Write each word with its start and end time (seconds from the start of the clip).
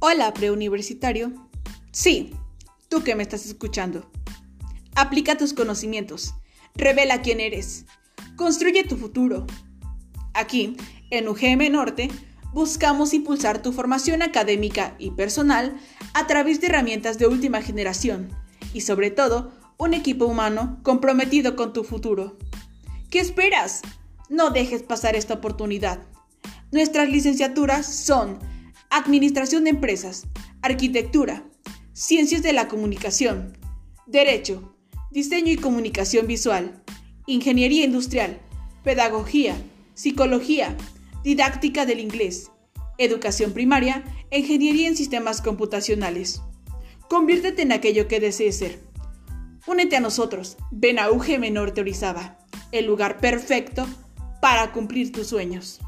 Hola, 0.00 0.32
preuniversitario. 0.32 1.32
Sí, 1.90 2.32
tú 2.88 3.02
que 3.02 3.16
me 3.16 3.24
estás 3.24 3.46
escuchando. 3.46 4.08
Aplica 4.94 5.36
tus 5.36 5.52
conocimientos. 5.52 6.34
Revela 6.76 7.20
quién 7.20 7.40
eres. 7.40 7.84
Construye 8.36 8.84
tu 8.84 8.96
futuro. 8.96 9.44
Aquí, 10.34 10.76
en 11.10 11.26
UGM 11.26 11.72
Norte, 11.72 12.10
buscamos 12.52 13.12
impulsar 13.12 13.60
tu 13.60 13.72
formación 13.72 14.22
académica 14.22 14.94
y 15.00 15.10
personal 15.10 15.76
a 16.14 16.28
través 16.28 16.60
de 16.60 16.68
herramientas 16.68 17.18
de 17.18 17.26
última 17.26 17.60
generación 17.60 18.28
y 18.72 18.82
sobre 18.82 19.10
todo 19.10 19.50
un 19.78 19.94
equipo 19.94 20.26
humano 20.26 20.78
comprometido 20.84 21.56
con 21.56 21.72
tu 21.72 21.82
futuro. 21.82 22.38
¿Qué 23.10 23.18
esperas? 23.18 23.82
No 24.28 24.50
dejes 24.50 24.84
pasar 24.84 25.16
esta 25.16 25.34
oportunidad. 25.34 25.98
Nuestras 26.70 27.08
licenciaturas 27.08 27.84
son 27.84 28.38
Administración 28.90 29.64
de 29.64 29.70
Empresas, 29.70 30.26
Arquitectura, 30.62 31.44
Ciencias 31.92 32.42
de 32.42 32.52
la 32.52 32.68
Comunicación, 32.68 33.58
Derecho, 34.06 34.74
Diseño 35.10 35.52
y 35.52 35.56
Comunicación 35.56 36.26
Visual, 36.26 36.82
Ingeniería 37.26 37.84
Industrial, 37.84 38.40
Pedagogía, 38.84 39.56
Psicología, 39.94 40.74
Didáctica 41.22 41.84
del 41.84 42.00
Inglés, 42.00 42.50
Educación 42.96 43.52
Primaria, 43.52 44.04
Ingeniería 44.30 44.88
en 44.88 44.96
Sistemas 44.96 45.42
Computacionales. 45.42 46.40
Conviértete 47.10 47.62
en 47.62 47.72
aquello 47.72 48.08
que 48.08 48.20
desees 48.20 48.58
ser. 48.58 48.80
Únete 49.66 49.96
a 49.96 50.00
nosotros, 50.00 50.56
ven 50.70 50.98
a 50.98 51.10
UGM 51.10 51.52
Norte 51.52 51.84
el 52.72 52.86
lugar 52.86 53.18
perfecto 53.18 53.86
para 54.40 54.72
cumplir 54.72 55.12
tus 55.12 55.26
sueños. 55.26 55.80